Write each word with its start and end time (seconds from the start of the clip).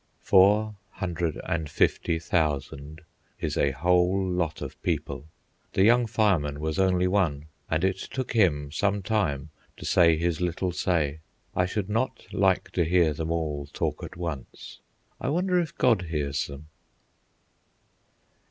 Four 0.23 0.73
hundred 0.93 1.39
and 1.45 1.69
fifty 1.69 2.17
thousand 2.17 3.01
is 3.39 3.55
a 3.55 3.69
whole 3.69 4.19
lot 4.27 4.59
of 4.63 4.81
people. 4.81 5.27
The 5.73 5.83
young 5.83 6.07
fireman 6.07 6.59
was 6.59 6.79
only 6.79 7.05
one, 7.07 7.45
and 7.69 7.83
it 7.83 7.97
took 7.99 8.31
him 8.33 8.71
some 8.71 9.03
time 9.03 9.51
to 9.77 9.85
say 9.85 10.17
his 10.17 10.41
little 10.41 10.71
say. 10.71 11.19
I 11.55 11.67
should 11.67 11.87
not 11.87 12.25
like 12.33 12.71
to 12.71 12.83
hear 12.83 13.13
them 13.13 13.29
all 13.31 13.67
talk 13.71 14.01
at 14.03 14.17
once. 14.17 14.79
I 15.19 15.29
wonder 15.29 15.59
if 15.59 15.77
God 15.77 16.01
hears 16.05 16.47
them? 16.47 16.69